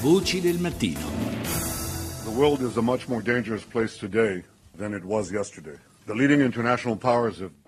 Voci 0.00 0.40
del 0.40 0.58
mattino. 0.58 1.10
The 2.22 2.30
world 2.30 2.62
is 2.62 2.76
a 2.76 2.82
much 2.82 3.08
more 3.08 3.20
dangerous 3.20 3.64
place 3.64 3.98
today 3.98 4.44
than 4.76 4.94
it 4.94 5.02
was 5.02 5.32
yesterday. 5.32 5.76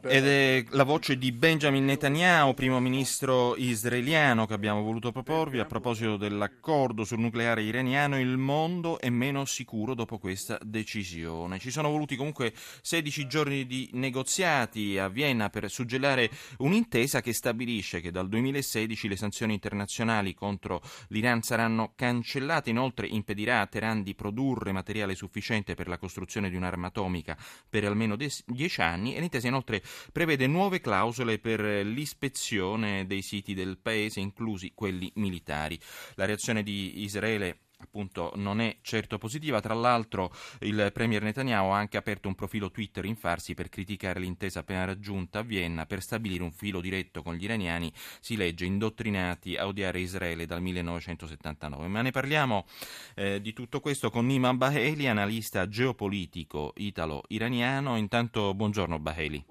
Ed 0.02 0.26
è 0.26 0.64
la 0.70 0.84
voce 0.84 1.18
di 1.18 1.30
Benjamin 1.30 1.84
Netanyahu, 1.84 2.54
primo 2.54 2.80
ministro 2.80 3.54
israeliano, 3.54 4.46
che 4.46 4.54
abbiamo 4.54 4.80
voluto 4.82 5.12
proporvi 5.12 5.58
a 5.58 5.66
proposito 5.66 6.16
dell'accordo 6.16 7.04
sul 7.04 7.18
nucleare 7.18 7.62
iraniano. 7.62 8.18
Il 8.18 8.38
mondo 8.38 8.98
è 8.98 9.10
meno 9.10 9.44
sicuro 9.44 9.92
dopo 9.92 10.18
questa 10.18 10.58
decisione. 10.62 11.58
Ci 11.58 11.70
sono 11.70 11.90
voluti 11.90 12.16
comunque 12.16 12.54
16 12.80 13.26
giorni 13.26 13.66
di 13.66 13.90
negoziati 13.92 14.96
a 14.96 15.08
Vienna 15.08 15.50
per 15.50 15.70
suggellare 15.70 16.30
un'intesa 16.58 17.20
che 17.20 17.34
stabilisce 17.34 18.00
che 18.00 18.10
dal 18.10 18.30
2016 18.30 19.06
le 19.06 19.16
sanzioni 19.16 19.52
internazionali 19.52 20.32
contro 20.32 20.80
l'Iran 21.08 21.42
saranno 21.42 21.92
cancellate. 21.94 22.70
Inoltre 22.70 23.06
impedirà 23.06 23.60
a 23.60 23.66
Teheran 23.66 24.02
di 24.02 24.14
produrre 24.14 24.72
materiale 24.72 25.14
sufficiente 25.14 25.74
per 25.74 25.88
la 25.88 25.98
costruzione 25.98 26.48
di 26.48 26.56
un'arma 26.56 26.86
atomica 26.86 27.36
per 27.68 27.84
almeno 27.84 28.16
10 28.46 28.80
anni 28.80 29.14
e 29.14 29.20
l'intesa 29.20 29.48
inoltre 29.48 29.82
prevede 30.12 30.46
nuove 30.46 30.80
clausole 30.80 31.38
per 31.38 31.60
l'ispezione 31.60 33.06
dei 33.06 33.22
siti 33.22 33.54
del 33.54 33.78
paese, 33.78 34.20
inclusi 34.20 34.72
quelli 34.74 35.10
militari. 35.16 35.78
La 36.14 36.24
reazione 36.24 36.62
di 36.62 37.02
Israele 37.02 37.69
appunto 37.82 38.32
non 38.36 38.60
è 38.60 38.78
certo 38.82 39.18
positiva. 39.18 39.60
Tra 39.60 39.74
l'altro 39.74 40.32
il 40.60 40.90
premier 40.92 41.22
Netanyahu 41.22 41.70
ha 41.70 41.78
anche 41.78 41.96
aperto 41.96 42.28
un 42.28 42.34
profilo 42.34 42.70
Twitter 42.70 43.04
in 43.04 43.16
farsi 43.16 43.54
per 43.54 43.68
criticare 43.68 44.20
l'intesa 44.20 44.60
appena 44.60 44.84
raggiunta 44.84 45.40
a 45.40 45.42
Vienna 45.42 45.86
per 45.86 46.02
stabilire 46.02 46.42
un 46.42 46.52
filo 46.52 46.80
diretto 46.80 47.22
con 47.22 47.34
gli 47.34 47.44
iraniani, 47.44 47.92
si 48.20 48.36
legge, 48.36 48.64
indottrinati 48.64 49.56
a 49.56 49.66
odiare 49.66 50.00
Israele 50.00 50.46
dal 50.46 50.62
1979. 50.62 51.88
Ma 51.88 52.02
ne 52.02 52.10
parliamo 52.10 52.66
eh, 53.14 53.40
di 53.40 53.52
tutto 53.52 53.80
questo 53.80 54.10
con 54.10 54.26
Niman 54.26 54.56
Baheli, 54.56 55.08
analista 55.08 55.68
geopolitico 55.68 56.72
italo-iraniano. 56.76 57.96
Intanto 57.96 58.54
buongiorno 58.54 58.98
Baheli. 58.98 59.44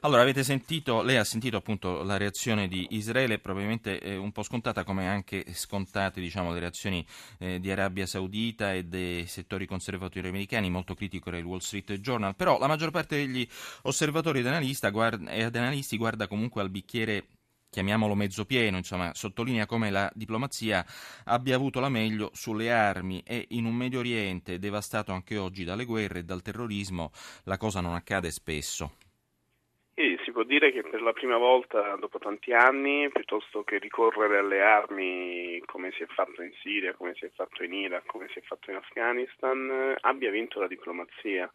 Allora, 0.00 0.22
avete 0.22 0.42
sentito, 0.42 1.02
lei 1.02 1.16
ha 1.16 1.24
sentito 1.24 1.56
appunto 1.56 2.02
la 2.02 2.16
reazione 2.16 2.68
di 2.68 2.86
Israele, 2.90 3.38
probabilmente 3.38 4.00
eh, 4.00 4.16
un 4.16 4.32
po' 4.32 4.42
scontata 4.42 4.84
come 4.84 5.08
anche 5.08 5.44
scontate 5.52 6.20
diciamo, 6.20 6.52
le 6.52 6.60
reazioni 6.60 7.06
eh, 7.38 7.60
di 7.60 7.70
Arabia 7.70 8.06
Saudita 8.06 8.72
e 8.72 8.84
dei 8.84 9.26
settori 9.26 9.66
conservatori 9.66 10.26
americani, 10.26 10.70
molto 10.70 10.94
critico 10.94 11.28
era 11.28 11.38
il 11.38 11.44
Wall 11.44 11.58
Street 11.58 11.92
Journal, 11.94 12.34
però 12.34 12.58
la 12.58 12.66
maggior 12.66 12.90
parte 12.90 13.16
degli 13.16 13.46
osservatori 13.82 14.40
ed, 14.40 14.90
guarda, 14.90 15.30
ed 15.30 15.56
analisti 15.56 15.96
guarda 15.96 16.26
comunque 16.26 16.60
al 16.60 16.70
bicchiere 16.70 17.26
chiamiamolo 17.72 18.14
mezzo 18.14 18.44
pieno, 18.44 18.76
insomma, 18.76 19.12
sottolinea 19.14 19.64
come 19.64 19.90
la 19.90 20.10
diplomazia 20.14 20.84
abbia 21.24 21.56
avuto 21.56 21.80
la 21.80 21.88
meglio 21.88 22.30
sulle 22.34 22.70
armi 22.70 23.22
e 23.24 23.46
in 23.50 23.64
un 23.64 23.74
Medio 23.74 24.00
Oriente 24.00 24.58
devastato 24.58 25.12
anche 25.12 25.38
oggi 25.38 25.64
dalle 25.64 25.86
guerre 25.86 26.18
e 26.18 26.24
dal 26.24 26.42
terrorismo 26.42 27.12
la 27.44 27.56
cosa 27.56 27.80
non 27.80 27.94
accade 27.94 28.30
spesso. 28.30 28.96
Si 30.32 30.38
può 30.38 30.46
dire 30.46 30.72
che 30.72 30.80
per 30.80 31.02
la 31.02 31.12
prima 31.12 31.36
volta 31.36 31.94
dopo 31.96 32.18
tanti 32.18 32.54
anni, 32.54 33.06
piuttosto 33.10 33.64
che 33.64 33.76
ricorrere 33.76 34.38
alle 34.38 34.62
armi 34.62 35.62
come 35.66 35.92
si 35.92 36.04
è 36.04 36.06
fatto 36.06 36.40
in 36.40 36.52
Siria, 36.62 36.94
come 36.94 37.12
si 37.16 37.26
è 37.26 37.30
fatto 37.34 37.62
in 37.62 37.74
Iraq, 37.74 38.06
come 38.06 38.28
si 38.32 38.38
è 38.38 38.40
fatto 38.40 38.70
in 38.70 38.76
Afghanistan, 38.76 39.94
abbia 40.00 40.30
vinto 40.30 40.58
la 40.58 40.68
diplomazia. 40.68 41.52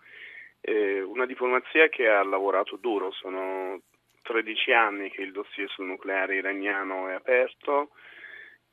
Eh, 0.61 1.01
una 1.01 1.25
diplomazia 1.25 1.89
che 1.89 2.07
ha 2.07 2.23
lavorato 2.23 2.75
duro, 2.75 3.11
sono 3.13 3.81
13 4.21 4.71
anni 4.73 5.09
che 5.09 5.23
il 5.23 5.31
dossier 5.31 5.67
sul 5.71 5.87
nucleare 5.87 6.35
iraniano 6.35 7.09
è 7.09 7.13
aperto, 7.13 7.89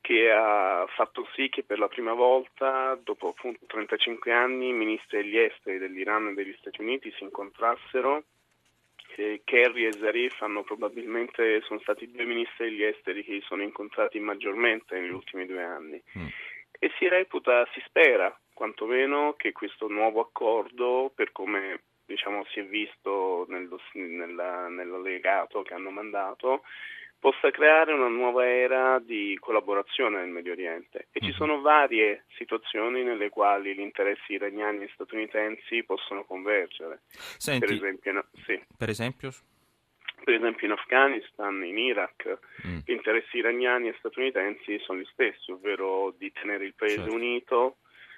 che 0.01 0.31
ha 0.31 0.85
fatto 0.95 1.27
sì 1.33 1.49
che 1.49 1.63
per 1.63 1.79
la 1.79 1.87
prima 1.87 2.13
volta, 2.13 2.93
dopo 3.03 3.29
appunto 3.29 3.65
35 3.65 4.31
anni, 4.31 4.69
i 4.69 4.73
ministri 4.73 5.23
degli 5.23 5.39
esteri 5.39 5.79
dell'Iran 5.79 6.27
e 6.27 6.33
degli 6.35 6.55
Stati 6.59 6.79
Uniti 6.81 7.11
si 7.17 7.23
incontrassero. 7.23 8.25
Eh, 9.17 9.41
Kerry 9.43 9.85
e 9.85 9.93
Zarif 9.93 10.41
hanno 10.41 10.63
probabilmente, 10.63 11.61
sono 11.61 11.79
stati 11.79 12.03
i 12.03 12.11
due 12.11 12.25
ministri 12.25 12.69
degli 12.69 12.83
esteri 12.83 13.23
che 13.23 13.33
si 13.33 13.45
sono 13.45 13.63
incontrati 13.63 14.19
maggiormente 14.19 14.99
negli 14.99 15.11
ultimi 15.11 15.45
due 15.45 15.63
anni. 15.63 16.01
Mm. 16.17 16.27
E 16.77 16.91
si 16.97 17.07
reputa, 17.07 17.65
si 17.73 17.81
spera 17.85 18.37
quantomeno 18.53 19.33
che 19.37 19.51
questo 19.51 19.87
nuovo 19.87 20.19
accordo, 20.19 21.11
per 21.15 21.31
come 21.31 21.81
diciamo, 22.05 22.45
si 22.45 22.59
è 22.59 22.65
visto 22.65 23.45
nel, 23.49 23.69
nella, 23.93 24.67
nell'allegato 24.67 25.61
che 25.63 25.73
hanno 25.73 25.89
mandato, 25.89 26.63
possa 27.25 27.49
creare 27.49 27.91
una 27.91 28.07
nuova 28.07 28.47
era 28.47 28.99
di 28.99 29.35
collaborazione 29.39 30.19
nel 30.19 30.29
Medio 30.29 30.51
Oriente 30.51 31.07
e 31.11 31.19
ci 31.21 31.29
mhm. 31.29 31.33
sono 31.33 31.61
varie 31.61 32.25
situazioni 32.37 33.01
nelle 33.01 33.29
quali 33.29 33.73
gli 33.73 33.79
interessi 33.79 34.33
iraniani 34.33 34.83
e 34.83 34.91
statunitensi 34.93 35.81
possono 35.85 36.23
convergere. 36.23 37.01
Senti, 37.09 37.65
per 37.65 37.73
esempio, 37.73 38.11
no, 38.11 38.25
sì. 38.45 38.61
per 38.77 38.89
esempio? 38.89 39.31
Per 40.23 40.35
esempio 40.35 40.67
in 40.67 40.73
Afghanistan, 40.73 41.63
in 41.63 41.79
Iraq, 41.79 42.37
mm. 42.67 42.77
gli 42.85 42.91
interessi 42.91 43.37
iraniani 43.37 43.87
e 43.87 43.95
statunitensi 43.97 44.77
sono 44.77 44.99
gli 44.99 45.07
stessi, 45.11 45.49
ovvero 45.49 46.13
di 46.15 46.31
tenere 46.31 46.65
il 46.65 46.75
paese 46.75 46.97
certo. 46.97 47.15
unito, 47.15 47.77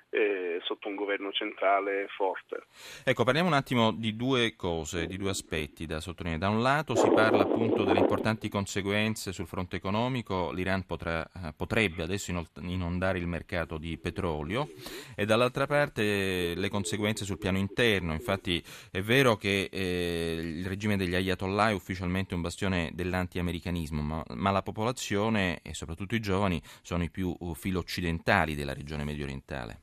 eh, 0.09 0.59
sotto 0.63 0.88
un 0.88 0.95
governo 0.95 1.31
centrale 1.31 2.07
forte. 2.16 2.68
Ecco, 3.03 3.23
parliamo 3.23 3.50
un 3.50 3.56
attimo 3.56 3.91
di 3.91 4.16
due 4.16 4.56
cose, 4.56 5.07
di 5.07 5.18
due 5.18 5.31
aspetti 5.31 5.85
da 5.85 6.00
sottolineare. 6.00 6.44
Da 6.44 6.50
un 6.50 6.62
lato 6.62 6.95
si 6.95 7.09
parla 7.09 7.44
appunto 7.44 7.84
delle 7.84 8.00
importanti 8.00 8.50
conseguenze 8.50 9.31
sul 9.31 9.47
fronte 9.47 9.75
economico, 9.75 10.51
l'Iran 10.51 10.85
potrà, 10.85 11.23
eh, 11.23 11.53
potrebbe 11.56 12.03
adesso 12.03 12.31
inondare 12.62 13.18
il 13.18 13.28
mercato 13.28 13.78
di 13.78 13.97
petrolio 13.97 14.69
e 15.16 15.25
dall'altra 15.25 15.66
parte 15.66 16.53
le 16.56 16.69
conseguenze 16.69 17.25
sul 17.25 17.38
piano 17.38 17.57
interno. 17.57 18.13
Infatti 18.13 18.63
è 18.91 19.01
vero 19.01 19.35
che 19.35 19.69
eh, 19.72 20.39
il 20.41 20.66
regime 20.66 20.97
degli 20.97 21.16
Ayatollah 21.16 21.69
è 21.69 21.74
ufficialmente 21.74 22.34
un 22.34 22.41
bastione 22.41 22.91
dell'anti-americanismo, 22.94 24.01
ma, 24.01 24.24
ma 24.35 24.51
la 24.51 24.62
popolazione 24.62 25.59
e 25.62 25.74
soprattutto 25.74 26.16
i 26.16 26.19
giovani 26.19 26.62
sono 26.81 27.03
i 27.03 27.09
più 27.09 27.35
uh, 27.38 27.53
filo 27.53 27.79
occidentali 27.79 28.56
della 28.56 28.74
regione 28.74 29.03
medio 29.03 29.24
orientale. 29.24 29.81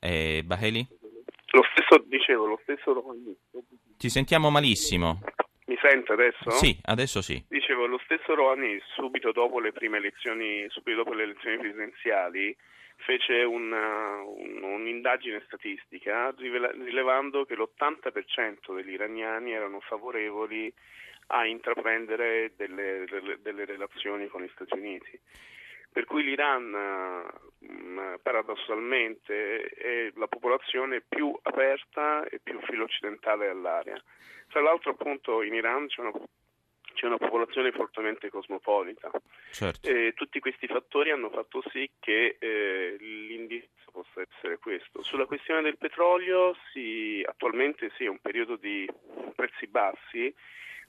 Eh, 0.00 0.42
Baheli? 0.44 0.86
Lo 1.52 1.62
stesso, 1.72 2.04
dicevo, 2.06 2.46
lo 2.46 2.58
stesso. 2.62 3.02
Ti 3.96 4.08
sentiamo 4.08 4.50
malissimo. 4.50 5.20
Mi 5.66 5.76
sente 5.80 6.12
adesso? 6.12 6.50
Sì, 6.50 6.78
adesso 6.84 7.20
sì. 7.22 7.44
Dicevo, 7.48 7.86
lo 7.86 7.98
stesso 8.04 8.34
Rouhani 8.34 8.78
subito 8.94 9.32
dopo 9.32 9.58
le 9.58 9.72
prime 9.72 9.98
elezioni, 9.98 10.66
subito 10.68 10.98
dopo 10.98 11.12
le 11.12 11.24
elezioni 11.24 11.58
presidenziali, 11.58 12.56
fece 12.96 13.42
una, 13.42 14.20
un, 14.22 14.62
un'indagine 14.62 15.42
statistica 15.46 16.32
rivela, 16.36 16.70
rilevando 16.70 17.44
che 17.44 17.54
l'80% 17.54 18.74
degli 18.74 18.92
iraniani 18.92 19.52
erano 19.52 19.80
favorevoli 19.80 20.72
a 21.28 21.46
intraprendere 21.46 22.52
delle, 22.56 23.04
delle, 23.08 23.38
delle 23.42 23.64
relazioni 23.64 24.28
con 24.28 24.42
gli 24.42 24.50
Stati 24.54 24.78
Uniti. 24.78 25.18
Per 25.96 26.04
cui 26.04 26.24
l'Iran 26.24 26.76
mm, 27.64 28.16
paradossalmente 28.22 29.62
è 29.62 30.12
la 30.16 30.26
popolazione 30.26 31.00
più 31.00 31.34
aperta 31.40 32.22
e 32.28 32.38
più 32.38 32.60
filo-occidentale 32.60 33.48
all'area. 33.48 33.98
Tra 34.48 34.60
l'altro 34.60 34.90
appunto 34.90 35.40
in 35.40 35.54
Iran 35.54 35.86
c'è 35.86 36.02
una, 36.02 36.12
c'è 36.92 37.06
una 37.06 37.16
popolazione 37.16 37.72
fortemente 37.72 38.28
cosmopolita. 38.28 39.10
Certo. 39.50 39.88
E 39.88 40.12
tutti 40.14 40.38
questi 40.38 40.66
fattori 40.66 41.12
hanno 41.12 41.30
fatto 41.30 41.62
sì 41.70 41.90
che 41.98 42.36
eh, 42.40 42.96
l'indizio 43.00 43.70
possa 43.90 44.20
essere 44.20 44.58
questo. 44.58 45.02
Sulla 45.02 45.24
questione 45.24 45.62
del 45.62 45.78
petrolio 45.78 46.54
sì, 46.74 47.24
attualmente 47.26 47.90
sì, 47.96 48.04
è 48.04 48.08
un 48.08 48.18
periodo 48.20 48.56
di 48.56 48.86
prezzi 49.34 49.66
bassi 49.66 50.34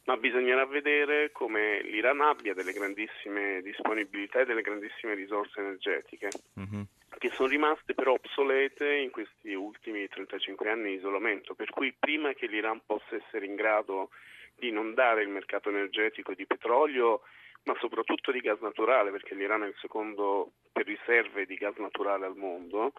ma 0.07 0.15
bisognerà 0.15 0.65
vedere 0.65 1.31
come 1.33 1.81
l'Iran 1.81 2.21
abbia 2.21 2.53
delle 2.53 2.71
grandissime 2.71 3.61
disponibilità 3.61 4.39
e 4.39 4.45
delle 4.45 4.61
grandissime 4.61 5.13
risorse 5.15 5.59
energetiche, 5.59 6.29
mm-hmm. 6.57 6.81
che 7.17 7.29
sono 7.31 7.49
rimaste 7.49 7.93
però 7.93 8.13
obsolete 8.13 8.89
in 8.89 9.11
questi 9.11 9.53
ultimi 9.53 10.07
35 10.07 10.69
anni 10.69 10.91
di 10.91 10.95
isolamento, 10.95 11.55
per 11.55 11.69
cui 11.71 11.93
prima 11.97 12.31
che 12.31 12.47
l'Iran 12.47 12.81
possa 12.85 13.15
essere 13.15 13.45
in 13.45 13.55
grado 13.55 14.11
di 14.55 14.69
inondare 14.69 15.23
il 15.23 15.29
mercato 15.29 15.67
energetico 15.69 16.33
di 16.33 16.45
petrolio, 16.45 17.23
ma 17.63 17.75
soprattutto 17.77 18.31
di 18.31 18.39
gas 18.39 18.59
naturale, 18.61 19.11
perché 19.11 19.35
l'Iran 19.35 19.63
è 19.63 19.67
il 19.67 19.75
secondo 19.81 20.53
per 20.71 20.85
riserve 20.85 21.45
di 21.45 21.55
gas 21.55 21.75
naturale 21.75 22.25
al 22.25 22.37
mondo, 22.37 22.93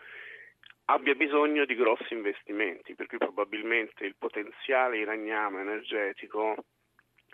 abbia 0.84 1.14
bisogno 1.14 1.64
di 1.64 1.74
grossi 1.74 2.12
investimenti, 2.12 2.94
per 2.94 3.06
cui 3.06 3.16
probabilmente 3.16 4.04
il 4.04 4.14
potenziale 4.18 4.98
iraniano 4.98 5.58
energetico 5.58 6.54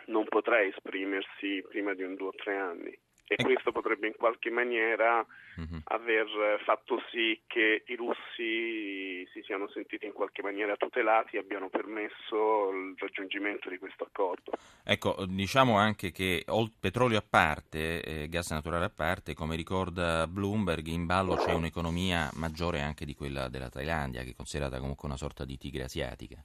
non 0.06 0.25
potrà 0.25 0.62
esprimersi 0.62 1.65
prima 1.69 1.95
di 1.95 2.03
un 2.03 2.15
due 2.15 2.29
o 2.29 2.35
tre 2.35 2.56
anni. 2.56 2.99
e 3.27 3.43
questo 3.43 3.73
potrebbe 3.73 4.06
in 4.06 4.15
qualche 4.17 4.51
maniera 4.51 5.25
uh-huh. 5.56 5.81
aver 5.85 6.61
fatto 6.65 7.03
sì 7.11 7.41
che 7.47 7.83
i 7.87 7.97
russi 7.97 9.27
si 9.33 9.43
siano 9.45 9.69
sentiti 9.69 10.05
in 10.05 10.12
qualche 10.12 10.43
maniera 10.43 10.77
tutelati 10.77 11.37
e 11.37 11.39
abbiano 11.39 11.71
permesso 11.71 12.71
il 12.71 12.95
raggiungimento 12.99 13.71
di 13.71 13.79
questo 13.79 14.05
accordo. 14.05 14.53
Ecco, 14.85 15.25
diciamo 15.27 15.79
anche 15.79 16.12
che 16.12 16.45
petrolio 16.79 17.19
a 17.19 17.25
parte, 17.29 18.03
eh, 18.03 18.29
gas 18.29 18.50
naturale 18.50 18.87
a 18.87 18.93
parte, 18.95 19.33
come 19.33 19.57
ricorda 19.57 20.27
Bloomberg, 20.27 20.87
in 20.89 21.07
ballo 21.07 21.37
c'è 21.37 21.55
un'economia 21.55 22.31
maggiore 22.35 22.81
anche 22.81 23.07
di 23.07 23.15
quella 23.15 23.49
della 23.49 23.71
Thailandia, 23.71 24.23
che 24.23 24.31
è 24.31 24.35
considerata 24.35 24.79
comunque 24.79 25.09
una 25.09 25.17
sorta 25.17 25.47
di 25.47 25.57
tigre 25.57 25.85
asiatica. 25.85 26.45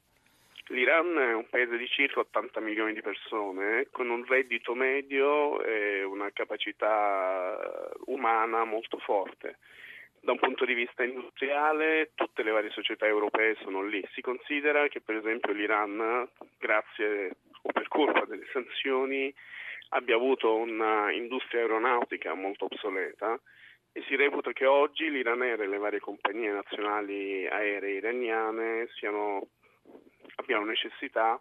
L'Iran 0.71 1.17
è 1.17 1.33
un 1.33 1.49
paese 1.49 1.77
di 1.77 1.87
circa 1.87 2.19
80 2.19 2.59
milioni 2.59 2.93
di 2.93 3.01
persone 3.01 3.87
con 3.91 4.09
un 4.09 4.23
reddito 4.23 4.75
medio 4.75 5.63
e 5.63 6.03
una 6.03 6.29
capacità 6.31 7.89
umana 8.05 8.65
molto 8.65 8.99
forte. 8.99 9.57
Da 10.21 10.31
un 10.31 10.37
punto 10.37 10.65
di 10.65 10.75
vista 10.75 11.03
industriale 11.03 12.11
tutte 12.13 12.43
le 12.43 12.51
varie 12.51 12.69
società 12.69 13.07
europee 13.07 13.55
sono 13.63 13.81
lì. 13.81 14.05
Si 14.13 14.21
considera 14.21 14.87
che 14.89 15.01
per 15.01 15.15
esempio 15.15 15.53
l'Iran, 15.53 16.29
grazie 16.59 17.31
o 17.63 17.71
per 17.71 17.87
colpa 17.87 18.25
delle 18.25 18.45
sanzioni, 18.51 19.33
abbia 19.89 20.15
avuto 20.15 20.55
un'industria 20.55 21.61
aeronautica 21.61 22.35
molto 22.35 22.65
obsoleta 22.65 23.39
e 23.91 24.03
si 24.03 24.15
reputa 24.15 24.53
che 24.53 24.67
oggi 24.67 25.09
l'Iran 25.09 25.41
e 25.41 25.55
le 25.55 25.77
varie 25.77 25.99
compagnie 25.99 26.51
nazionali 26.51 27.47
aeree 27.47 27.95
iraniane 27.95 28.87
siano 28.93 29.47
abbiamo 30.39 30.65
necessità 30.65 31.39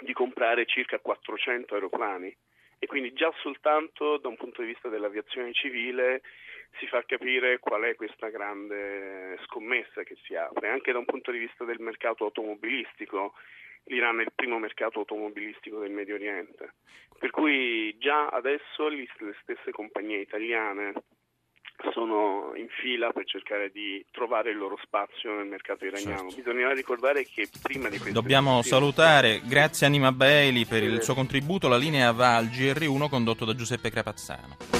di 0.00 0.12
comprare 0.12 0.66
circa 0.66 0.98
400 0.98 1.74
aeroplani 1.74 2.34
e 2.78 2.86
quindi 2.86 3.12
già 3.12 3.32
soltanto 3.38 4.18
da 4.18 4.28
un 4.28 4.36
punto 4.36 4.60
di 4.62 4.68
vista 4.68 4.88
dell'aviazione 4.88 5.52
civile 5.52 6.22
si 6.78 6.86
fa 6.86 7.04
capire 7.04 7.58
qual 7.60 7.82
è 7.82 7.94
questa 7.94 8.28
grande 8.30 9.38
scommessa 9.44 10.02
che 10.02 10.16
si 10.24 10.34
apre, 10.34 10.68
anche 10.68 10.92
da 10.92 10.98
un 10.98 11.04
punto 11.04 11.30
di 11.30 11.38
vista 11.38 11.64
del 11.64 11.78
mercato 11.78 12.24
automobilistico. 12.24 13.34
L'Iran 13.84 14.18
è 14.18 14.22
il 14.22 14.32
primo 14.34 14.58
mercato 14.58 15.00
automobilistico 15.00 15.78
del 15.78 15.90
Medio 15.90 16.14
Oriente, 16.14 16.74
per 17.18 17.30
cui 17.30 17.96
già 17.98 18.28
adesso 18.28 18.88
le 18.88 19.06
stesse 19.42 19.70
compagnie 19.70 20.18
italiane 20.18 20.94
sono 21.92 22.52
in 22.56 22.68
fila 22.68 23.10
per 23.12 23.24
cercare 23.26 23.70
di 23.70 24.04
trovare 24.10 24.50
il 24.50 24.56
loro 24.56 24.78
spazio 24.82 25.34
nel 25.34 25.46
mercato 25.46 25.84
iraniano. 25.84 26.30
Certo. 26.30 26.36
Bisognerà 26.36 26.72
ricordare 26.72 27.24
che 27.24 27.48
prima 27.62 27.88
di 27.88 27.98
questo... 27.98 28.20
Dobbiamo 28.20 28.62
salutare, 28.62 29.40
grazie 29.44 29.86
Anima 29.86 30.12
Bailey 30.12 30.64
per 30.64 30.82
il 30.82 31.02
suo 31.02 31.14
contributo, 31.14 31.68
la 31.68 31.76
linea 31.76 32.12
va 32.12 32.36
al 32.36 32.46
GR1 32.46 33.08
condotto 33.08 33.44
da 33.44 33.54
Giuseppe 33.54 33.90
Crapazzano. 33.90 34.73